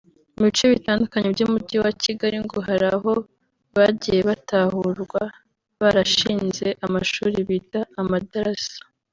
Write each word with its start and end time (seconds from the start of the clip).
Mu 0.35 0.41
bice 0.47 0.65
bitandukanye 0.73 1.27
by’Umujyi 1.35 1.77
wa 1.83 1.91
Kigali 2.03 2.37
ngo 2.45 2.57
hari 2.67 2.85
aho 2.95 3.11
bagiye 3.75 4.19
batahurwa 4.29 5.23
barashinze 5.81 6.67
amashuri 6.85 7.37
bita 7.49 7.81
‘amadarasa’ 8.01 8.79